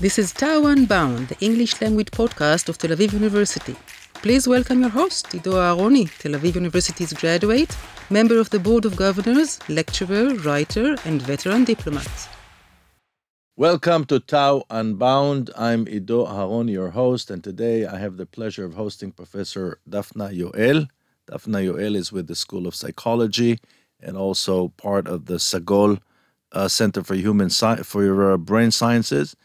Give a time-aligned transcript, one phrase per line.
[0.00, 3.76] This is TAU Unbound, the English language podcast of Tel Aviv University.
[4.14, 7.76] Please welcome your host, Ido Aharoni, Tel Aviv University's graduate,
[8.08, 12.08] member of the Board of Governors, lecturer, writer, and veteran diplomat.
[13.58, 15.50] Welcome to TAU Unbound.
[15.54, 20.34] I'm Ido Aharoni, your host, and today I have the pleasure of hosting Professor Daphna
[20.34, 20.88] Yoel.
[21.30, 23.60] Daphna Yoel is with the School of Psychology
[24.00, 26.00] and also part of the Sagol
[26.52, 29.36] uh, Center for Human Sci- for uh, Brain Sciences,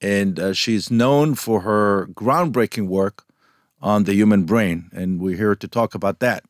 [0.00, 3.24] and uh, she's known for her groundbreaking work
[3.80, 6.44] on the human brain, and we're here to talk about that.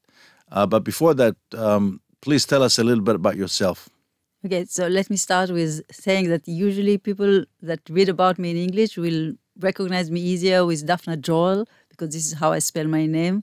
[0.51, 3.89] Uh, but before that, um, please tell us a little bit about yourself.
[4.45, 8.57] Okay, so let me start with saying that usually people that read about me in
[8.57, 13.07] English will recognize me easier with Daphna Joel because this is how I spell my
[13.07, 13.43] name,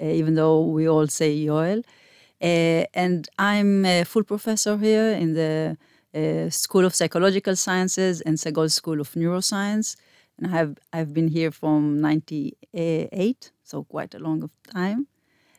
[0.00, 1.82] uh, even though we all say Yoel.
[2.42, 5.78] Uh, and I'm a full professor here in the
[6.14, 9.96] uh, School of Psychological Sciences and Sagol School of Neuroscience.
[10.38, 15.06] And I have I've been here from '98, so quite a long of time.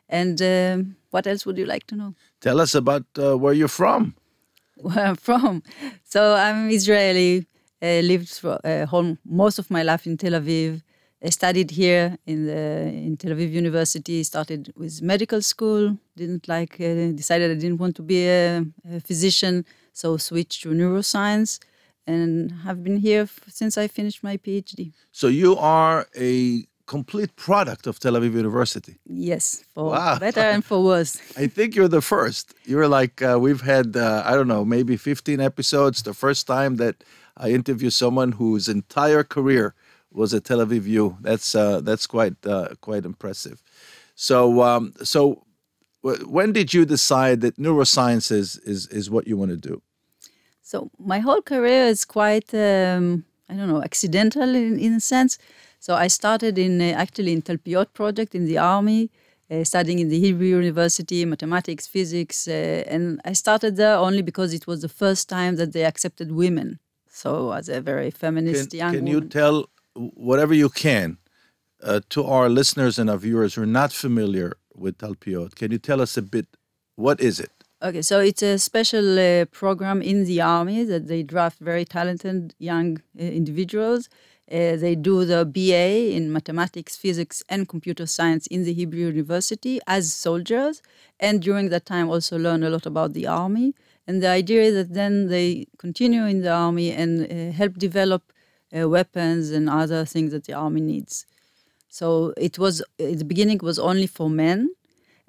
[0.10, 2.14] And um, what else would you like to know?
[2.42, 4.16] Tell us about uh, where you're from.
[4.78, 5.64] Where I'm from.
[6.04, 7.48] So I'm Israeli.
[7.82, 10.82] Uh, lived for, uh, home most of my life in Tel Aviv.
[11.24, 12.62] I studied here in the
[13.06, 14.24] in Tel Aviv University.
[14.24, 15.98] Started with medical school.
[16.16, 16.74] Didn't like.
[16.80, 19.66] Uh, decided I didn't want to be a, a, physician,
[19.96, 21.60] so switched to neuroscience,
[22.06, 24.92] and have been here f- since I finished my PhD.
[25.12, 29.00] So you are a complete product of Tel Aviv University.
[29.06, 30.20] Yes, for wow.
[30.20, 31.14] better and for worse.
[31.38, 32.54] I think you're the first.
[32.66, 36.04] You're like uh, we've had uh, I don't know maybe 15 episodes.
[36.04, 37.04] The first time that
[37.38, 39.74] I interview someone whose entire career
[40.12, 41.18] was at Tel Aviv U.
[41.22, 43.64] That's uh, that's quite uh, quite impressive.
[44.16, 45.45] So um, so
[46.06, 49.82] when did you decide that neuroscience is is, is what you want to do?
[50.62, 55.38] So my whole career is quite um, I don't know accidental in, in a sense.
[55.80, 59.10] So I started in uh, actually in Talpiot project in the army.
[59.52, 64.56] Uh, studying in the Hebrew University, mathematics, physics, uh, and I started there only because
[64.56, 66.80] it was the first time that they accepted women.
[67.08, 69.14] So, as a very feminist can, young Can woman.
[69.14, 71.20] you tell whatever you can
[71.84, 75.56] uh, to our listeners and our viewers who are not familiar with Talpiot?
[75.56, 76.48] Can you tell us a bit?
[76.96, 77.52] What is it?
[77.82, 82.56] Okay, so it's a special uh, program in the army that they draft very talented
[82.58, 84.10] young uh, individuals.
[84.50, 89.80] Uh, they do the BA in mathematics, physics, and computer science in the Hebrew University
[89.88, 90.82] as soldiers,
[91.20, 93.74] and during that time also learn a lot about the army.
[94.08, 98.32] And the idea is that then they continue in the army and uh, help develop
[98.76, 101.26] uh, weapons and other things that the army needs.
[102.00, 104.60] So it was the beginning was only for men,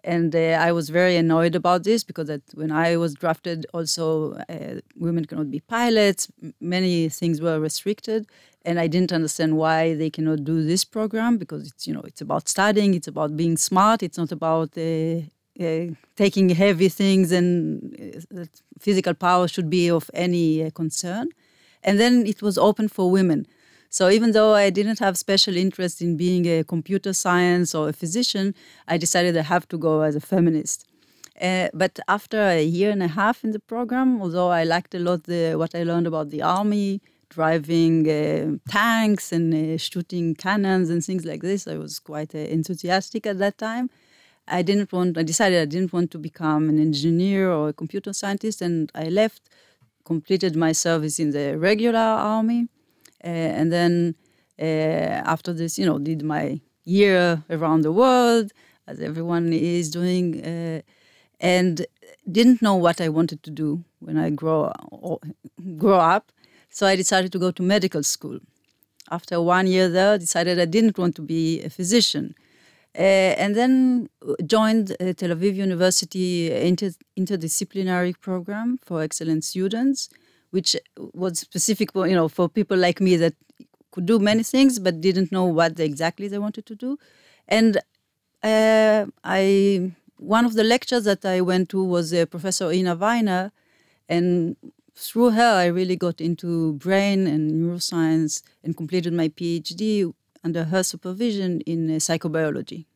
[0.03, 4.33] and uh, I was very annoyed about this because that when I was drafted, also
[4.49, 6.27] uh, women cannot be pilots.
[6.61, 8.27] Many things were restricted,
[8.65, 12.21] and I didn't understand why they cannot do this program because it's you know it's
[12.21, 15.21] about studying, it's about being smart, it's not about uh,
[15.67, 17.49] uh, taking heavy things, and
[18.37, 18.45] uh,
[18.81, 21.29] physical power should be of any uh, concern.
[21.85, 23.47] And then it was open for women.
[23.91, 27.93] So even though I didn't have special interest in being a computer science or a
[27.93, 28.55] physician,
[28.89, 30.87] I decided I have to go as a feminist.
[31.41, 34.99] Uh, but after a year and a half in the program, although I liked a
[34.99, 40.89] lot the, what I learned about the army, driving uh, tanks and uh, shooting cannons
[40.89, 43.91] and things like this, I was quite uh, enthusiastic at that time.
[44.49, 45.19] I didn't want.
[45.19, 49.09] I decided I didn't want to become an engineer or a computer scientist, and I
[49.09, 49.43] left,
[50.05, 52.69] completed my service in the regular army,
[53.21, 54.15] and then
[54.61, 58.53] uh, after this, you know, did my year around the world,
[58.87, 60.81] as everyone is doing, uh,
[61.41, 61.87] and
[62.31, 64.73] didn't know what I wanted to do when I grow
[65.77, 66.33] grow up.
[66.71, 68.39] So I decided to go to medical school.
[69.11, 72.35] After one year there, decided I didn't want to be a physician.
[72.99, 74.09] Uh, and then
[74.47, 80.09] joined uh, Tel Aviv University inter- interdisciplinary program for excellent students,
[80.51, 83.35] which was specific for you know for people like me that
[83.91, 86.99] could do many things but didn't know what exactly they wanted to do.
[87.49, 87.79] And
[88.43, 93.53] uh, I one of the lectures that I went to was Professor Ina Weiner,
[94.09, 94.57] and
[94.95, 100.83] through her I really got into brain and neuroscience and completed my PhD under her
[100.83, 102.87] supervision in uh, psychobiology.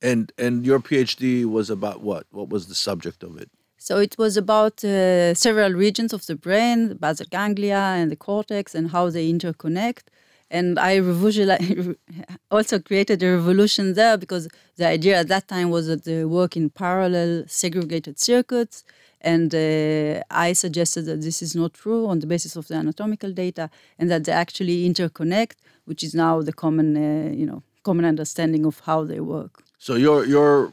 [0.00, 2.26] And and your PhD was about what?
[2.30, 3.50] What was the subject of it?
[3.78, 8.16] So it was about uh, several regions of the brain, the basal ganglia and the
[8.16, 10.02] cortex, and how they interconnect.
[10.50, 10.98] And I
[12.50, 16.56] also created a revolution there because the idea at that time was that they work
[16.56, 18.84] in parallel segregated circuits,
[19.20, 23.32] And uh, I suggested that this is not true on the basis of the anatomical
[23.32, 28.04] data, and that they actually interconnect, which is now the common, uh, you know, common
[28.04, 29.62] understanding of how they work.
[29.78, 30.72] So your your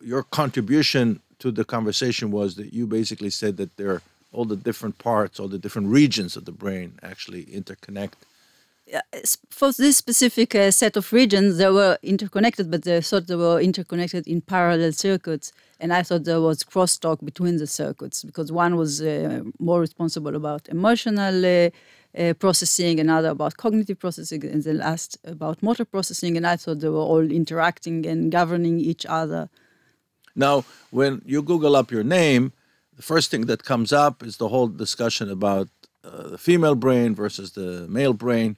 [0.00, 4.02] your contribution to the conversation was that you basically said that there are
[4.32, 8.14] all the different parts, all the different regions of the brain actually interconnect.
[9.58, 13.60] For this specific uh, set of regions, they were interconnected, but they thought they were
[13.60, 15.52] interconnected in parallel circuits.
[15.80, 20.34] And I thought there was crosstalk between the circuits because one was uh, more responsible
[20.42, 21.70] about emotional uh,
[22.18, 26.36] uh, processing, another about cognitive processing, and the last about motor processing.
[26.36, 29.48] And I thought they were all interacting and governing each other.
[30.34, 32.52] Now, when you Google up your name,
[32.96, 35.68] the first thing that comes up is the whole discussion about
[36.04, 38.56] uh, the female brain versus the male brain.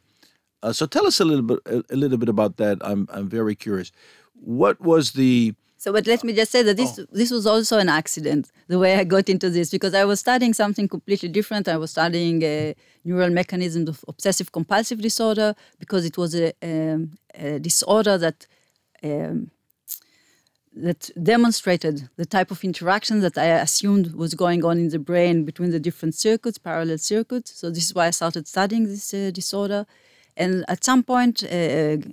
[0.63, 2.79] Uh, so tell us a little bit a, a, little bit about that.
[2.81, 3.93] I'm I'm very curious.
[4.33, 7.05] What was the so, but let me just say that this oh.
[7.13, 8.51] this was also an accident.
[8.69, 11.69] The way I got into this because I was studying something completely different.
[11.69, 12.75] I was studying a
[13.05, 18.47] neural mechanisms of obsessive compulsive disorder because it was a, um, a disorder that
[19.03, 19.51] um,
[20.77, 25.45] that demonstrated the type of interaction that I assumed was going on in the brain
[25.45, 27.53] between the different circuits, parallel circuits.
[27.55, 29.87] So this is why I started studying this uh, disorder.
[30.37, 31.47] And at some point, uh,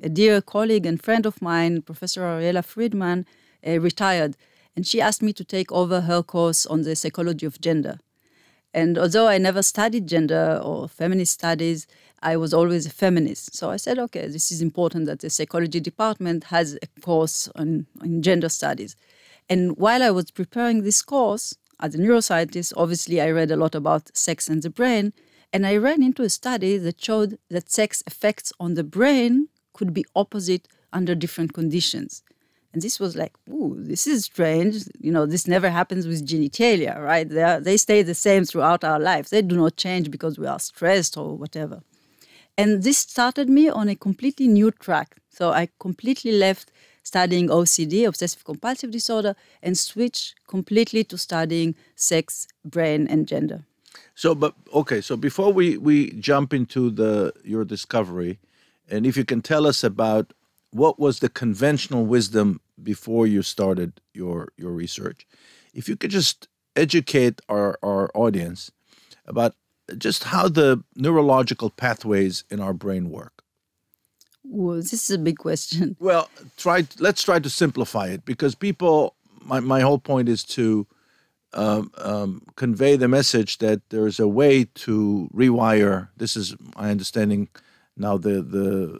[0.04, 3.26] a dear colleague and friend of mine, Professor Ariella Friedman,
[3.66, 4.38] uh, retired,
[4.76, 8.00] and she asked me to take over her course on the psychology of gender.
[8.74, 11.88] And although I never studied gender or feminist studies,
[12.24, 13.56] I was always a feminist.
[13.56, 17.88] So I said, okay, this is important that the psychology department has a course on,
[18.02, 18.96] on gender studies.
[19.50, 23.74] And while I was preparing this course, as a neuroscientist, obviously I read a lot
[23.74, 25.14] about sex and the brain.
[25.52, 29.94] And I ran into a study that showed that sex effects on the brain could
[29.94, 32.24] be opposite under different conditions.
[32.74, 34.84] And this was like, ooh, this is strange.
[35.00, 37.28] You know, this never happens with genitalia, right?
[37.28, 39.30] They, are, they stay the same throughout our lives.
[39.30, 41.82] They do not change because we are stressed or whatever.
[42.58, 45.18] And this started me on a completely new track.
[45.30, 46.72] So I completely left
[47.04, 53.66] studying OCD, obsessive compulsive disorder, and switched completely to studying sex, brain, and gender.
[54.16, 58.40] So, but okay, so before we, we jump into the your discovery,
[58.90, 60.34] and if you can tell us about
[60.72, 65.26] what was the conventional wisdom before you started your your research,
[65.74, 68.72] if you could just educate our, our audience
[69.26, 69.56] about
[69.98, 73.44] just how the neurological pathways in our brain work.
[74.44, 75.96] Well, this is a big question.
[76.00, 76.88] Well, try.
[77.00, 79.16] Let's try to simplify it because people.
[79.44, 80.86] My my whole point is to
[81.54, 86.10] um, um, convey the message that there is a way to rewire.
[86.18, 87.50] This is my understanding.
[87.98, 89.00] Now, the the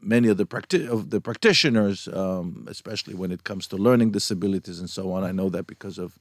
[0.00, 4.80] many of the practi- of the practitioners, um, especially when it comes to learning disabilities
[4.80, 6.18] and so on, I know that because of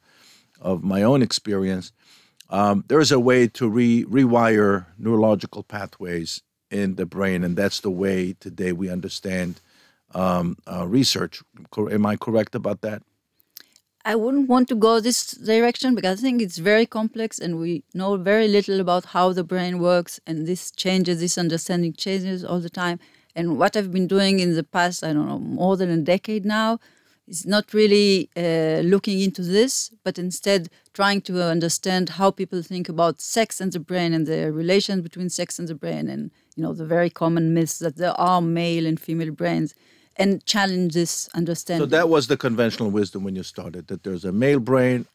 [0.60, 1.92] of my own experience
[2.52, 7.80] um, there is a way to re- rewire neurological pathways in the brain, and that's
[7.80, 9.62] the way today we understand
[10.14, 11.42] um, uh, research.
[11.78, 13.04] Am I correct about that?
[14.04, 17.84] I wouldn't want to go this direction because I think it's very complex and we
[17.94, 22.60] know very little about how the brain works, and this changes, this understanding changes all
[22.60, 23.00] the time.
[23.36, 26.46] And what I've been doing in the past, I don't know, more than a decade
[26.46, 26.80] now,
[27.28, 32.90] is not really uh, looking into this, but instead trying to understand how people think
[32.90, 36.64] about sex and the brain and the relation between sex and the brain, and you
[36.64, 39.74] know the very common myths that there are male and female brains,
[40.18, 41.88] and challenge this understanding.
[41.88, 45.06] So that was the conventional wisdom when you started that there's a male brain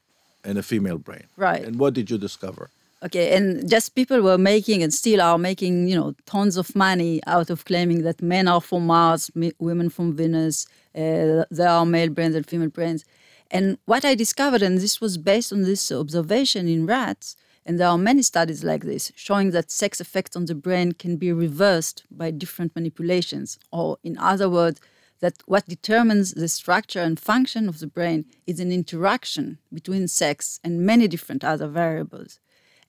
[0.44, 1.24] and a female brain.
[1.36, 1.62] Right.
[1.62, 2.70] And what did you discover?
[3.02, 7.20] Okay, and just people were making and still are making, you know, tons of money
[7.26, 10.66] out of claiming that men are from Mars, women from Venus,
[10.96, 13.04] there are male brains and female brains.
[13.50, 17.88] And what I discovered, and this was based on this observation in rats, and there
[17.88, 22.04] are many studies like this showing that sex effects on the brain can be reversed
[22.10, 24.80] by different manipulations, or in other words,
[25.20, 30.60] that what determines the structure and function of the brain is an interaction between sex
[30.62, 32.38] and many different other variables.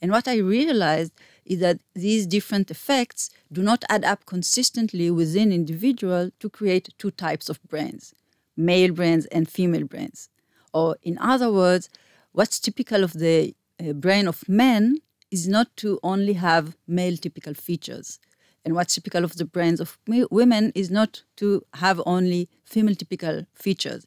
[0.01, 1.13] And what I realized
[1.47, 7.11] is that these different effects do not add up consistently within individual to create two
[7.11, 8.13] types of brains,
[8.55, 10.29] male brains and female brains.
[10.73, 11.89] Or in other words,
[12.33, 14.97] what's typical of the uh, brain of men
[15.31, 18.19] is not to only have male typical features.
[18.63, 23.45] And what's typical of the brains of women is not to have only female typical
[23.53, 24.05] features.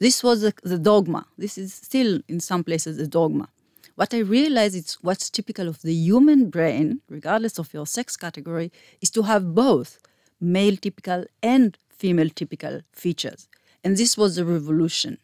[0.00, 1.26] This was the, the dogma.
[1.38, 3.48] This is still, in some places, a dogma.
[4.00, 8.72] What I realize is what's typical of the human brain, regardless of your sex category,
[9.02, 9.98] is to have both
[10.40, 13.46] male typical and female typical features.
[13.84, 15.18] And this was a revolution.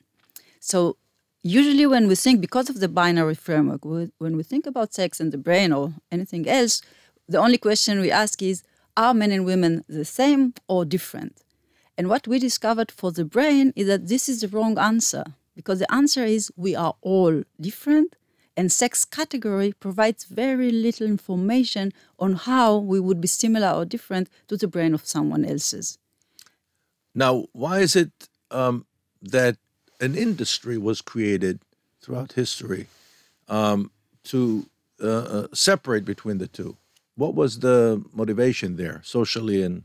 [0.60, 0.98] So
[1.42, 5.32] usually when we think, because of the binary framework, when we think about sex and
[5.32, 6.82] the brain or anything else,
[7.26, 8.62] the only question we ask is,
[8.94, 11.42] are men and women the same or different?
[11.96, 15.78] And what we discovered for the brain is that this is the wrong answer because
[15.78, 18.16] the answer is we are all different
[18.56, 24.28] and sex category provides very little information on how we would be similar or different
[24.48, 25.98] to the brain of someone else's.
[27.14, 28.10] Now, why is it
[28.50, 28.86] um,
[29.22, 29.56] that
[30.00, 31.60] an industry was created
[32.00, 32.88] throughout history
[33.48, 33.90] um,
[34.24, 34.66] to
[35.02, 36.76] uh, uh, separate between the two?
[37.16, 39.82] What was the motivation there, socially and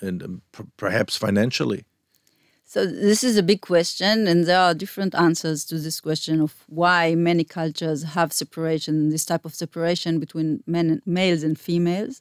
[0.00, 0.42] and um,
[0.76, 1.84] perhaps financially?
[2.70, 6.54] So this is a big question, and there are different answers to this question of
[6.66, 12.20] why many cultures have separation, this type of separation between men, males and females.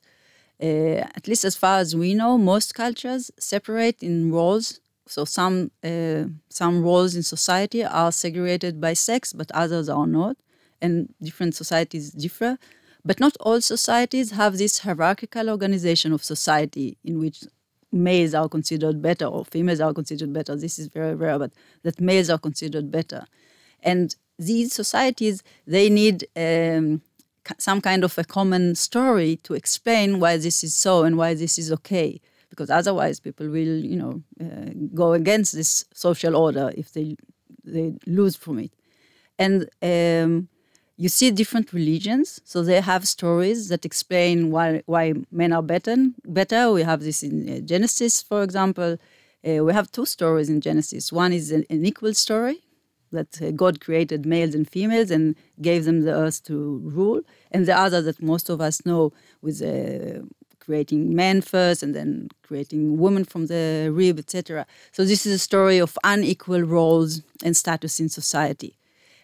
[0.63, 4.79] Uh, at least as far as we know, most cultures separate in roles.
[5.05, 10.37] So some uh, some roles in society are segregated by sex, but others are not,
[10.81, 12.57] and different societies differ.
[13.03, 17.43] But not all societies have this hierarchical organization of society in which
[17.97, 20.55] males are considered better or females are considered better.
[20.55, 21.51] This is very rare, but
[21.83, 23.25] that males are considered better.
[23.81, 27.01] And these societies, they need um,
[27.57, 31.57] some kind of a common story to explain why this is so and why this
[31.57, 32.21] is okay.
[32.49, 37.15] Because otherwise, people will, you know, uh, go against this social order if they
[37.63, 38.71] they lose from it.
[39.37, 40.47] And um,
[40.97, 45.95] you see different religions, so they have stories that explain why why men are better.
[46.25, 46.71] Better.
[46.71, 48.97] We have this in uh, Genesis, for example.
[49.47, 51.11] Uh, we have two stories in Genesis.
[51.11, 52.63] One is an, an equal story
[53.11, 57.67] that uh, God created males and females and gave them the earth to rule, and
[57.67, 60.25] the other that most of us know with uh,
[60.59, 64.65] creating men first and then creating women from the rib, etc.
[64.91, 68.77] So this is a story of unequal roles and status in society.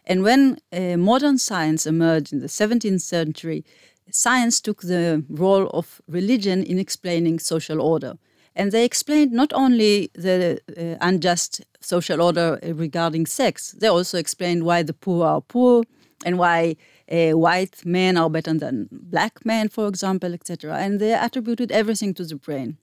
[0.05, 3.63] And when uh, modern science emerged in the 17th century,
[4.11, 8.17] science took the role of religion in explaining social order.
[8.55, 14.63] And they explained not only the uh, unjust social order regarding sex, they also explained
[14.63, 15.83] why the poor are poor
[16.25, 16.75] and why
[17.11, 20.77] uh, white men are better than black men, for example, etc.
[20.77, 22.77] And they attributed everything to the brain.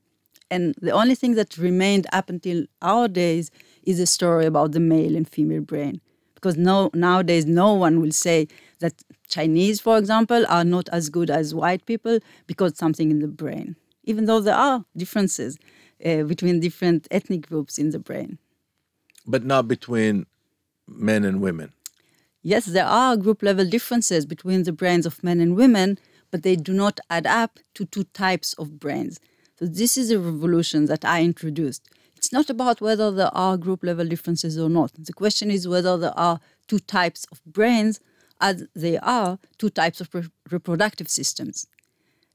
[0.51, 3.53] And the only thing that remained up until our days
[3.85, 6.01] is a story about the male and female brain
[6.41, 8.95] because no, nowadays no one will say that
[9.29, 13.77] Chinese, for example, are not as good as white people because something in the brain,
[14.05, 15.59] even though there are differences
[16.05, 18.39] uh, between different ethnic groups in the brain.
[19.27, 20.27] But not between
[20.89, 21.73] men and women.
[22.43, 25.99] Yes, there are group level differences between the brains of men and women,
[26.31, 29.21] but they do not add up to two types of brains.
[29.59, 31.91] So, this is a revolution that I introduced
[32.31, 34.93] it's not about whether there are group level differences or not.
[34.97, 37.99] The question is whether there are two types of brains
[38.41, 41.67] as there are two types of re- reproductive systems.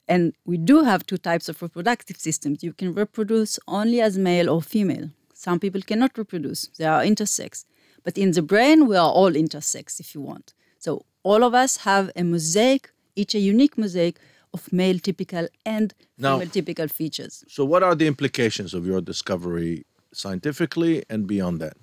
[0.06, 2.62] And we do have two types of reproductive systems.
[2.62, 5.12] You can reproduce only as male or female.
[5.34, 7.64] Some people cannot reproduce, they are intersex.
[8.04, 10.54] But in the brain, we are all intersex if you want.
[10.78, 14.20] So all of us have a mosaic, each a unique mosaic
[14.56, 15.46] of male typical
[15.76, 17.34] and female typical features.
[17.56, 19.86] So, what are the implications of your discovery
[20.24, 21.76] scientifically and beyond that?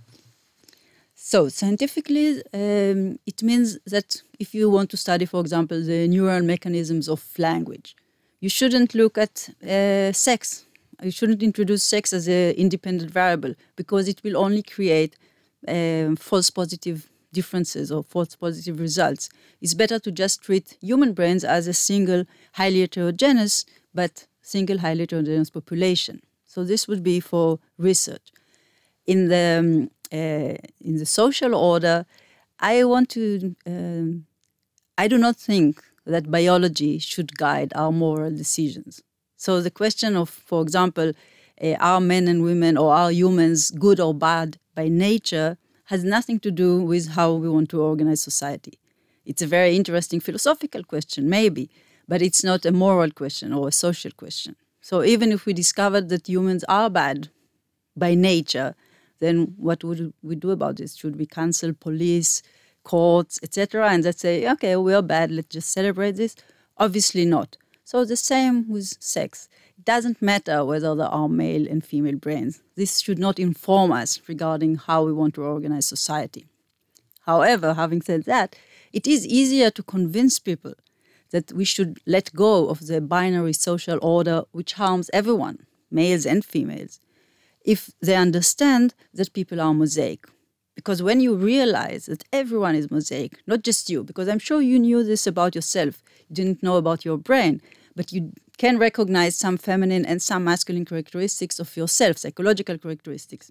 [1.32, 2.28] So, scientifically,
[2.62, 3.00] um,
[3.30, 4.08] it means that
[4.44, 7.88] if you want to study, for example, the neural mechanisms of language,
[8.44, 9.34] you shouldn't look at
[9.76, 10.64] uh, sex.
[11.00, 15.12] You shouldn't introduce sex as an independent variable because it will only create
[15.68, 16.98] um, false positive
[17.32, 19.28] differences or false positive results.
[19.60, 22.24] It's better to just treat human brains as a single
[22.54, 26.20] highly heterogeneous but single highly heterogeneous population.
[26.46, 28.32] So this would be for research.
[29.06, 32.06] In the um, uh, in the social order,
[32.60, 33.56] I want to.
[33.66, 34.26] Um,
[34.98, 39.02] I do not think that biology should guide our moral decisions.
[39.36, 41.12] So the question of, for example,
[41.62, 46.38] uh, are men and women or are humans good or bad by nature has nothing
[46.40, 48.78] to do with how we want to organize society.
[49.24, 51.70] It's a very interesting philosophical question, maybe,
[52.08, 54.56] but it's not a moral question or a social question.
[54.80, 57.28] So even if we discovered that humans are bad
[57.96, 58.74] by nature,
[59.20, 60.96] then what would we do about this?
[60.96, 62.42] Should we cancel police,
[62.82, 66.34] courts, etc., and let's say, okay, we are bad, let's just celebrate this?
[66.76, 67.56] Obviously not.
[67.84, 69.48] So the same with sex
[69.84, 72.62] doesn't matter whether there are male and female brains.
[72.76, 76.46] This should not inform us regarding how we want to organize society.
[77.26, 78.56] However, having said that,
[78.92, 80.74] it is easier to convince people
[81.30, 86.44] that we should let go of the binary social order which harms everyone, males and
[86.44, 87.00] females,
[87.64, 90.26] if they understand that people are mosaic.
[90.74, 94.78] Because when you realize that everyone is mosaic, not just you, because I'm sure you
[94.78, 97.60] knew this about yourself, you didn't know about your brain,
[97.94, 103.50] but you can recognize some feminine and some masculine characteristics of yourself, psychological characteristics.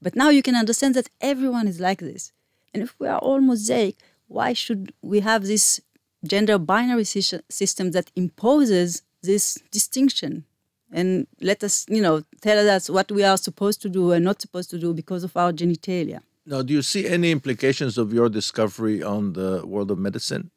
[0.00, 2.32] But now you can understand that everyone is like this.
[2.74, 3.96] And if we are all mosaic,
[4.28, 5.80] why should we have this
[6.24, 10.44] gender binary system that imposes this distinction
[10.92, 14.40] and let us, you know, tell us what we are supposed to do and not
[14.40, 16.20] supposed to do because of our genitalia.
[16.46, 20.50] Now, do you see any implications of your discovery on the world of medicine?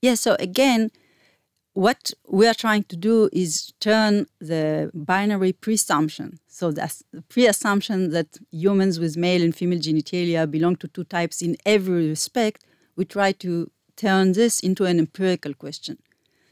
[0.00, 0.90] Yes, yeah, so again,
[1.74, 6.92] what we are trying to do is turn the binary presumption, so the
[7.28, 12.64] pre-assumption that humans with male and female genitalia belong to two types in every respect,
[12.96, 15.98] we try to turn this into an empirical question.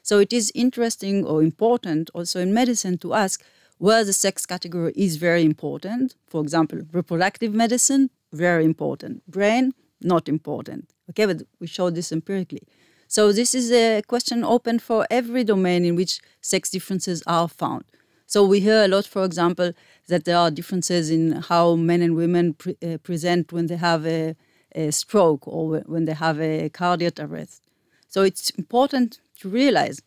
[0.02, 3.44] So it is interesting or important also in medicine to ask
[3.78, 6.14] where the sex category is very important.
[6.26, 9.22] For example, reproductive medicine, very important.
[9.30, 10.92] Brain, not important.
[11.10, 12.62] Okay, but we show this empirically.
[13.08, 17.84] So this is a question open for every domain in which sex differences are found.
[18.26, 19.72] So we hear a lot, for example,
[20.08, 24.06] that there are differences in how men and women pre- uh, present when they have
[24.06, 24.36] a,
[24.74, 27.62] a stroke or when they have a cardiac arrest.
[28.08, 30.02] So it's important to realize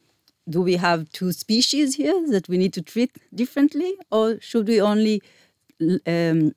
[0.47, 4.79] do we have two species here that we need to treat differently, or should we
[4.79, 5.23] only
[6.05, 6.53] um,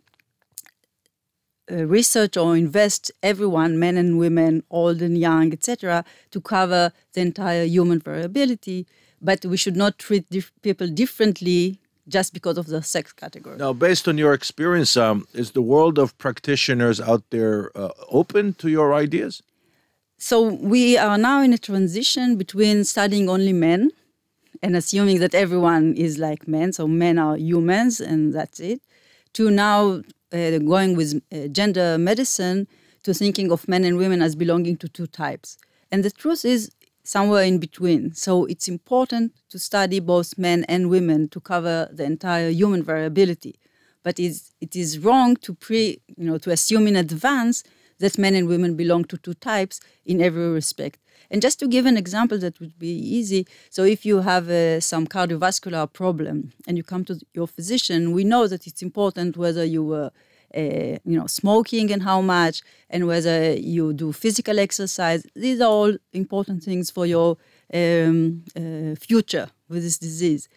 [1.71, 7.21] uh, research or invest everyone, men and women, old and young, etc., to cover the
[7.21, 8.87] entire human variability?
[9.21, 13.57] But we should not treat dif- people differently just because of the sex category.
[13.57, 18.55] Now, based on your experience, um, is the world of practitioners out there uh, open
[18.55, 19.43] to your ideas?
[20.19, 23.91] So we are now in a transition between studying only men
[24.63, 28.81] and assuming that everyone is like men, so men are humans and that's it,
[29.35, 30.03] to now
[30.35, 32.67] uh, going with uh, gender medicine
[33.05, 35.57] to thinking of men and women as belonging to two types.
[35.93, 36.71] And the truth is
[37.05, 38.15] somewhere in between.
[38.15, 43.55] So it's important to study both men and women to cover the entire human variability.
[44.03, 47.63] But it is wrong to pre, you know, to assume in advance
[47.99, 50.99] that men and women belong to two types in every respect.
[51.31, 54.81] And just to give an example that would be easy, so if you have uh,
[54.81, 59.65] some cardiovascular problem and you come to your physician, we know that it's important whether
[59.65, 60.11] you were
[60.57, 65.27] uh, you know, smoking and how much, and whether you do physical exercise.
[65.35, 67.37] These are all important things for your
[67.73, 70.49] um, uh, future with this disease.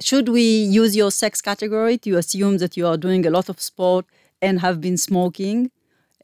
[0.00, 3.60] should we use your sex category to assume that you are doing a lot of
[3.60, 4.06] sport
[4.40, 5.70] and have been smoking?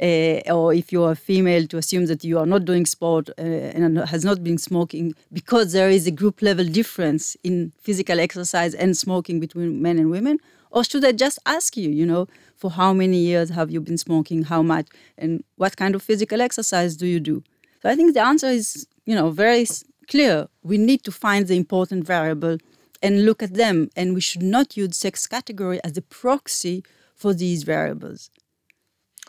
[0.03, 3.43] Uh, or if you are female, to assume that you are not doing sport uh,
[3.43, 8.75] and has not been smoking, because there is a group level difference in physical exercise
[8.75, 10.39] and smoking between men and women?
[10.71, 13.99] Or should I just ask you, you know, for how many years have you been
[13.99, 14.87] smoking, how much,
[15.19, 17.43] and what kind of physical exercise do you do?
[17.83, 19.67] So I think the answer is, you know, very
[20.09, 20.49] clear.
[20.63, 22.59] We need to find the important variable
[23.03, 26.85] and look at them, and we should not use sex category as a proxy
[27.17, 28.31] for these variables.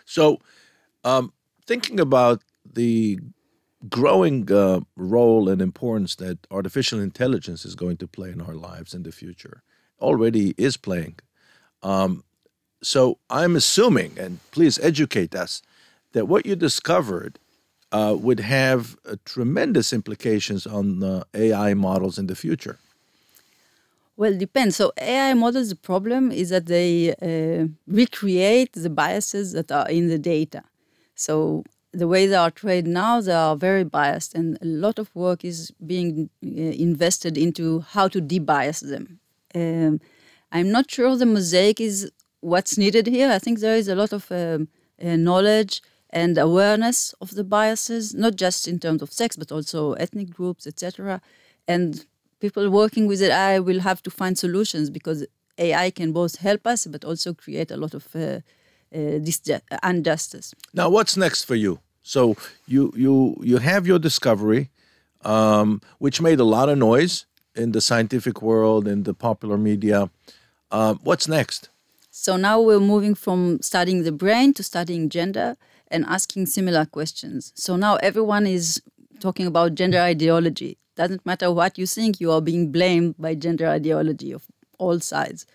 [0.06, 0.40] So,
[1.04, 1.34] um,
[1.66, 3.20] thinking about the
[3.90, 8.94] growing uh, role and importance that artificial intelligence is going to play in our lives
[8.94, 9.64] in the future,
[10.00, 11.18] already is playing.
[11.82, 12.24] Um,
[12.84, 15.62] so I'm assuming, and please educate us,
[16.14, 17.40] that what you discovered
[17.92, 22.80] uh, would have uh, tremendous implications on AI models in the future.
[24.18, 24.76] Well, it depends.
[24.76, 30.10] So AI models, the problem is that they uh, recreate the biases that are in
[30.10, 30.64] the data.
[31.22, 35.14] So the way they are trained now, they are very biased, and a lot of
[35.14, 36.50] work is being uh,
[36.88, 39.20] invested into how to debias them.
[39.54, 40.02] Um,
[40.52, 43.30] I'm not sure the mosaic is what's needed here.
[43.32, 44.70] I think there is a lot of um,
[45.04, 49.94] uh, knowledge and awareness of the biases, not just in terms of sex, but also
[49.94, 51.22] ethnic groups, etc.
[51.68, 52.06] And
[52.40, 55.26] people working with AI will have to find solutions because
[55.58, 58.40] AI can both help us, but also create a lot of uh,
[58.92, 59.42] this
[59.84, 60.54] injustice.
[60.74, 61.80] Now, what's next for you?
[62.04, 62.36] So
[62.68, 64.70] you you you have your discovery,
[65.24, 67.26] um, which made a lot of noise
[67.56, 70.10] in the scientific world in the popular media.
[70.72, 71.70] Uh, what's next?
[72.10, 75.56] So now we're moving from studying the brain to studying gender
[75.88, 77.54] and asking similar questions.
[77.56, 78.82] So now everyone is
[79.20, 80.78] talking about gender ideology.
[80.96, 84.46] Doesn't matter what you think, you are being blamed by gender ideology of
[84.78, 85.46] all sides.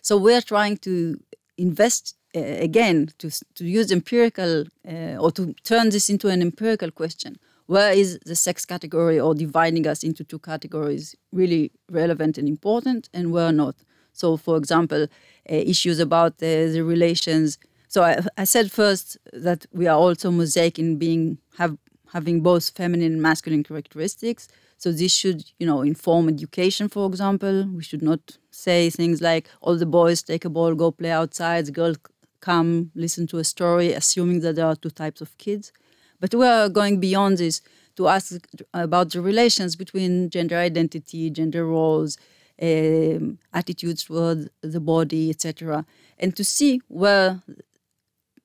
[0.00, 1.20] So we're trying to
[1.58, 6.90] invest uh, again to, to use empirical uh, or to turn this into an empirical
[6.90, 12.48] question where is the sex category or dividing us into two categories really relevant and
[12.48, 13.76] important and where not
[14.12, 19.86] so for example uh, issues about the relations So I, I said first that we
[19.86, 21.76] are also mosaic in being have
[22.12, 24.48] having both feminine and masculine characteristics.
[24.78, 27.66] So this should, you know, inform education, for example.
[27.74, 31.72] We should not say things like all the boys take a ball, go play outside,
[31.72, 31.96] girls
[32.40, 35.72] come listen to a story, assuming that there are two types of kids.
[36.20, 37.60] But we are going beyond this
[37.96, 38.34] to ask
[38.72, 42.18] about the relations between gender identity, gender roles,
[42.60, 45.84] um, attitudes toward the body, etc.,
[46.18, 47.42] and to see where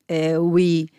[0.10, 0.90] uh, we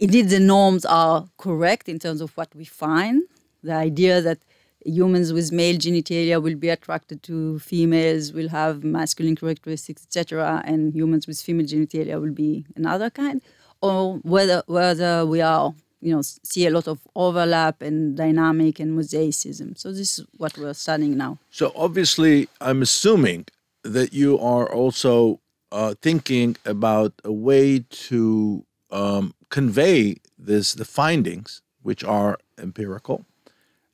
[0.00, 3.22] indeed the norms are correct in terms of what we find.
[3.62, 4.38] The idea that
[4.84, 10.94] humans with male genitalia will be attracted to females, will have masculine characteristics, etc., and
[10.94, 13.42] humans with female genitalia will be another kind,
[13.80, 18.98] or whether whether we are you know see a lot of overlap and dynamic and
[18.98, 19.78] mosaicism.
[19.78, 21.38] So this is what we're studying now.
[21.50, 23.46] So obviously, I'm assuming
[23.82, 25.40] that you are also
[25.72, 33.24] uh, thinking about a way to um, convey this the findings, which are empirical,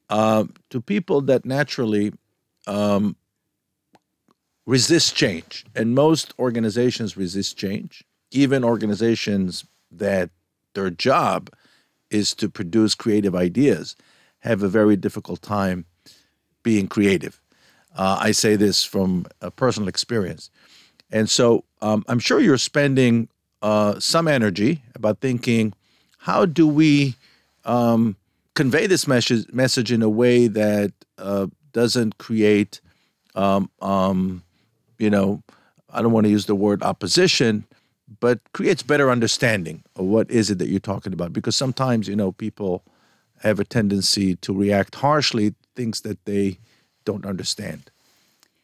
[0.09, 2.13] uh, to people that naturally
[2.67, 3.17] um,
[4.67, 8.05] resist change, and most organizations resist change.
[8.31, 10.31] Even organizations that
[10.75, 11.51] their job
[12.11, 13.97] is to produce creative ideas
[14.41, 15.85] have a very difficult time
[16.63, 17.41] being creative.
[17.97, 20.51] Uh, I say this from a personal experience.
[21.11, 23.29] And so um, I'm sure you're spending
[23.63, 25.73] uh, some energy about thinking
[26.19, 27.15] how do we
[27.65, 28.17] um,
[28.57, 32.81] convey this message, message in a way that uh, doesn't create,
[33.37, 34.43] um, um,
[34.99, 35.43] you know,
[35.91, 37.65] I don't want to use the word opposition,
[38.19, 41.33] but creates better understanding of what is it that you're talking about.
[41.33, 42.83] Because sometimes, you know, people
[43.43, 46.59] have a tendency to react harshly things that they
[47.05, 47.91] don't understand.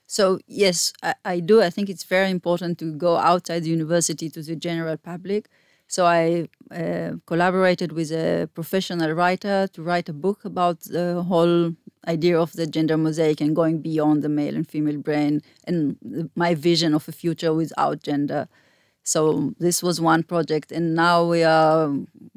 [0.06, 1.62] So yes, I, I, do.
[1.62, 5.48] I think it's very important to go outside the university to the general public.
[5.92, 11.74] So I uh, collaborated with a professional writer to write a book about the whole
[12.08, 16.54] idea of the gender mosaic and going beyond the male and female brain and my
[16.54, 18.48] vision of a future without gender.
[19.04, 21.92] So this was one project, and now we are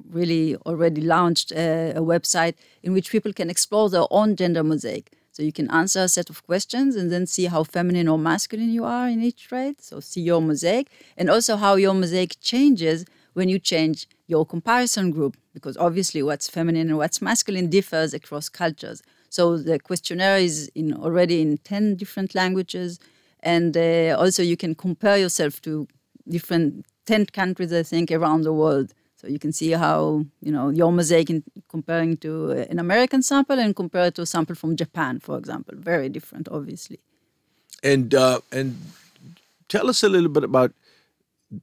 [0.09, 5.13] really already launched a, a website in which people can explore their own gender mosaic.
[5.31, 8.71] So you can answer a set of questions and then see how feminine or masculine
[8.71, 9.81] you are in each trait.
[9.81, 15.11] So see your mosaic and also how your mosaic changes when you change your comparison
[15.11, 19.03] group, because obviously what's feminine and what's masculine differs across cultures.
[19.29, 22.99] So the questionnaire is in already in 10 different languages.
[23.41, 25.87] And uh, also you can compare yourself to
[26.27, 28.93] different 10 countries, I think, around the world.
[29.17, 33.59] So you can see how you know your mosaic in comparing to an American sample
[33.59, 35.75] and compare it to a sample from Japan, for example.
[35.77, 36.99] Very different, obviously.
[37.83, 38.77] And uh, and
[39.67, 40.73] tell us a little bit about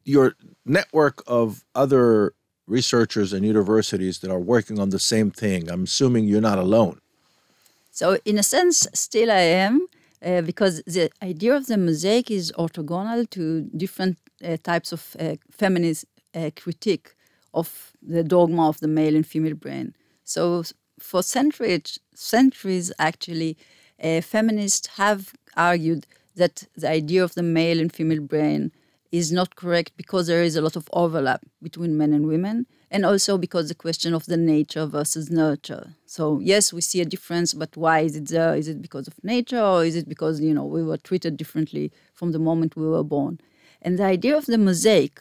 [0.05, 2.35] your network of other
[2.67, 5.71] researchers and universities that are working on the same thing.
[5.71, 7.01] I'm assuming you're not alone.
[7.91, 9.87] So in a sense, still I am.
[10.25, 15.35] Uh, because the idea of the mosaic is orthogonal to different uh, types of uh,
[15.51, 17.17] feminist uh, critique
[17.53, 19.95] of the dogma of the male and female brain.
[20.23, 20.63] So
[21.01, 23.57] for centuries, centuries actually,
[24.03, 28.71] uh, feminists have argued that the idea of the male and female brain
[29.13, 33.05] is not correct because there is a lot of overlap between men and women, and
[33.05, 35.95] also because the question of the nature versus nurture.
[36.07, 38.57] So yes, we see a difference, but why is it there?
[38.57, 41.93] Is it because of nature, or is it because you know we were treated differently
[42.15, 43.39] from the moment we were born?
[43.83, 45.21] And the idea of the mosaic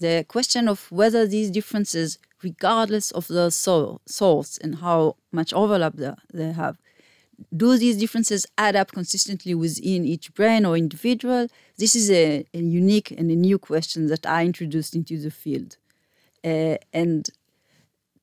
[0.00, 5.94] the question of whether these differences, regardless of the source and how much overlap
[6.32, 6.78] they have,
[7.54, 11.48] do these differences add up consistently within each brain or individual?
[11.76, 15.76] This is a, a unique and a new question that I introduced into the field.
[16.44, 17.30] Uh, and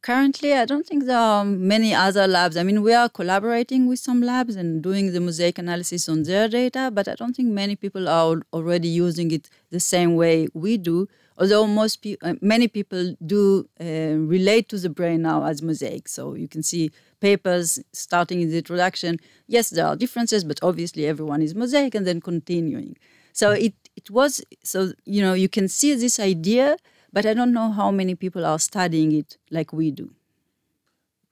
[0.01, 2.57] currently, I don't think there are many other labs.
[2.57, 6.47] I mean, we are collaborating with some labs and doing the mosaic analysis on their
[6.47, 10.77] data, but I don't think many people are already using it the same way we
[10.77, 11.07] do
[11.41, 16.07] although most pe- uh, many people do uh, relate to the brain now as mosaic.
[16.07, 19.17] So you can see papers starting in the introduction.
[19.47, 22.97] Yes, there are differences, but obviously everyone is mosaic, and then continuing.
[23.33, 26.77] So it it was so you know you can see this idea,
[27.13, 30.11] but I don't know how many people are studying it like we do.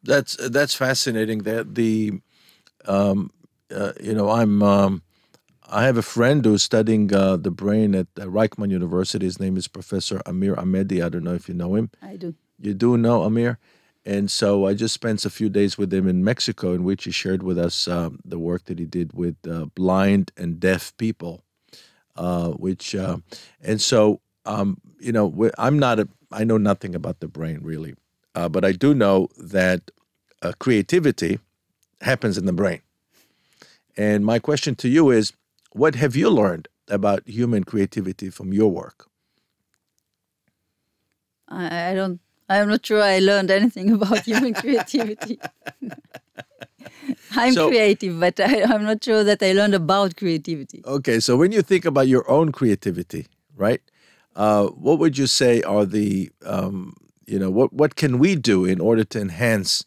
[0.04, 1.40] That's that's fascinating.
[1.44, 2.22] That the
[2.86, 3.32] um,
[3.74, 4.64] uh, you know I'm.
[4.64, 5.04] Um,
[5.72, 9.28] I have a friend who's studying uh, the brain at uh, Reichman University.
[9.28, 11.06] His name is Professor Amir Amedi.
[11.06, 11.92] I don't know if you know him.
[12.02, 12.34] I do.
[12.60, 13.60] You do know Amir?
[14.10, 17.12] And so I just spent a few days with him in Mexico, in which he
[17.12, 21.44] shared with us um, the work that he did with uh, blind and deaf people.
[22.16, 23.18] Uh, which uh,
[23.62, 27.94] and so um, you know, I'm not a, I know nothing about the brain really,
[28.34, 29.92] uh, but I do know that
[30.42, 31.40] uh, creativity
[32.02, 32.82] happens in the brain.
[33.96, 35.34] And my question to you is,
[35.74, 39.08] what have you learned about human creativity from your work?
[41.48, 42.20] I don't.
[42.50, 45.40] I'm not sure I learned anything about human creativity.
[47.32, 50.82] I'm So- creative, but I, I'm not sure that I learned about creativity.
[50.86, 53.82] Okay, so when you think about your own creativity, right?
[54.36, 56.96] Uh, what would you say are the, um,
[57.28, 59.84] you know, what what can we do in order to enhance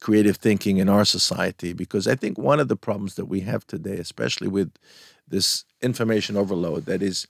[0.00, 1.72] creative thinking in our society?
[1.72, 4.70] Because I think one of the problems that we have today, especially with
[5.28, 7.26] this information overload, that is,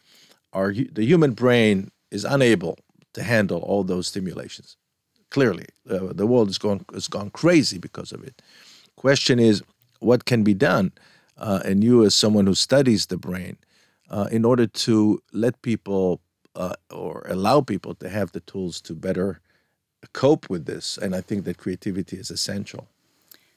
[0.52, 2.78] our the human brain is unable
[3.14, 4.76] to handle all those stimulations.
[5.30, 8.42] Clearly, uh, the world is going has gone crazy because of it.
[8.96, 9.62] Question is,
[10.00, 10.92] what can be done?
[11.38, 13.56] Uh, and you, as someone who studies the brain,
[14.10, 16.20] uh, in order to let people
[16.54, 19.40] uh, or allow people to have the tools to better
[20.12, 20.98] cope with this.
[20.98, 22.88] And I think that creativity is essential.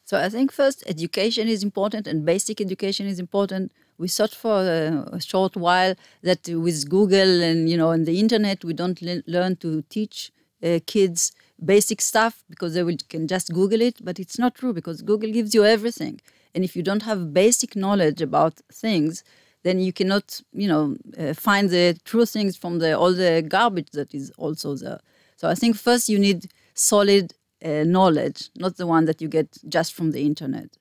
[0.05, 3.71] So I think first education is important and basic education is important.
[3.97, 8.19] We thought for a, a short while that with Google and you know and the
[8.19, 10.31] internet we don't le- learn to teach
[10.63, 11.31] uh, kids
[11.63, 15.31] basic stuff because they will, can just Google it, but it's not true because Google
[15.31, 16.19] gives you everything.
[16.53, 19.23] And if you don't have basic knowledge about things,
[19.63, 23.91] then you cannot you know uh, find the true things from the all the garbage
[23.91, 24.99] that is also there.
[25.37, 29.57] So I think first you need solid uh, knowledge, not the one that you get
[29.67, 30.77] just from the internet.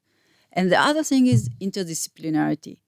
[0.53, 2.79] And the other thing is interdisciplinarity.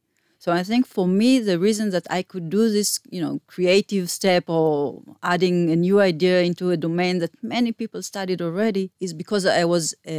[0.46, 4.08] So I think for me, the reason that I could do this, you know, creative
[4.08, 9.12] step or adding a new idea into a domain that many people studied already is
[9.12, 10.10] because I was uh,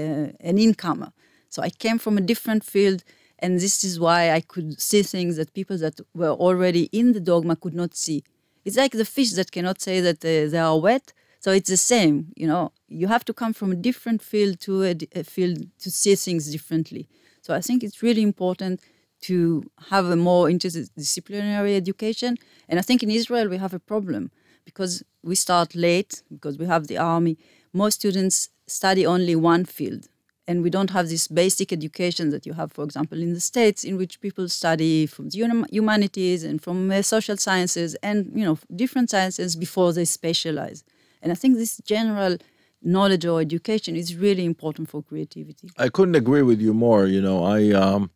[0.41, 1.13] an incomer.
[1.47, 3.05] So I came from a different field,
[3.39, 7.21] and this is why I could see things that people that were already in the
[7.21, 8.21] dogma could not see.
[8.65, 11.13] It's like the fish that cannot say that uh, they are wet.
[11.39, 12.73] So it's the same, you know.
[12.89, 16.51] You have to come from a different field to a, a field to see things
[16.51, 17.07] differently.
[17.41, 18.81] So I think it's really important
[19.21, 22.37] to have a more interdisciplinary education.
[22.69, 24.31] And I think in Israel we have a problem
[24.65, 27.37] because we start late because we have the army.
[27.73, 30.07] Most students study only one field.
[30.49, 33.83] And we don't have this basic education that you have, for example, in the States,
[33.83, 38.57] in which people study from the humanities and from uh, social sciences and you know
[38.73, 40.85] different sciences before they specialize.
[41.21, 42.37] And I think this general
[42.81, 45.69] knowledge or education is really important for creativity.
[45.77, 47.07] I couldn't agree with you more.
[47.07, 48.09] You know, I um,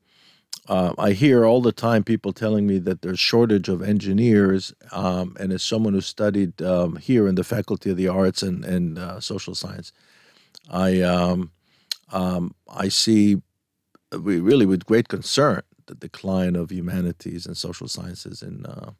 [0.71, 5.35] uh, I hear all the time people telling me that there's shortage of engineers, um,
[5.37, 8.97] and as someone who studied um, here in the Faculty of the Arts and and
[8.97, 9.91] uh, Social Science,
[10.69, 11.51] I um,
[12.13, 13.41] um, I see
[14.17, 18.91] we really with great concern the decline of humanities and social sciences in uh,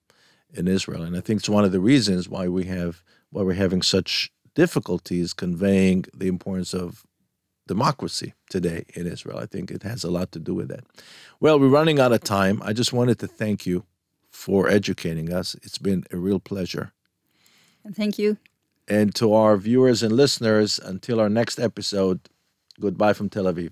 [0.53, 3.53] in Israel, and I think it's one of the reasons why we have why we're
[3.53, 7.05] having such difficulties conveying the importance of
[7.75, 9.37] democracy today in Israel.
[9.45, 10.83] I think it has a lot to do with that.
[11.39, 12.55] Well, we're running out of time.
[12.69, 13.77] I just wanted to thank you
[14.43, 15.47] for educating us.
[15.65, 16.91] It's been a real pleasure.
[17.85, 18.29] And thank you.
[18.97, 22.19] And to our viewers and listeners, until our next episode,
[22.85, 23.71] goodbye from Tel Aviv.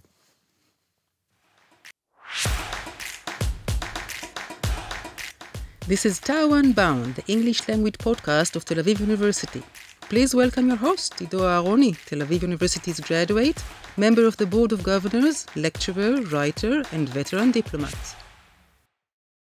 [5.91, 9.63] This is TAU Bound, the English language podcast of Tel Aviv University.
[10.13, 13.59] Please welcome your host, Ido Aharoni, Tel Aviv University's graduate,
[13.99, 18.15] member of the Board of Governors, lecturer, writer, and veteran diplomat.